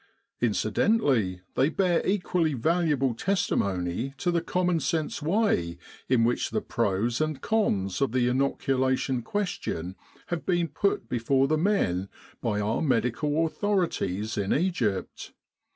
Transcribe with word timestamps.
Incidentally, 0.41 1.41
they 1.53 1.69
bear 1.69 2.03
equally 2.07 2.55
valuable 2.55 3.13
testimony 3.13 4.15
to 4.17 4.31
the 4.31 4.41
common 4.41 4.79
sense 4.79 5.21
way 5.21 5.77
in 6.09 6.23
which 6.23 6.49
the 6.49 6.59
pros 6.59 7.21
and 7.21 7.39
cons 7.41 8.01
of 8.01 8.11
the 8.11 8.27
inoc 8.27 8.61
ulation 8.61 9.23
question 9.23 9.95
have 10.29 10.43
been 10.43 10.67
put 10.69 11.07
before 11.07 11.47
the 11.47 11.55
men 11.55 12.09
by 12.41 12.59
our 12.59 12.81
medical 12.81 13.45
authorities 13.45 14.39
in 14.39 14.51
Egypt. 14.55 15.33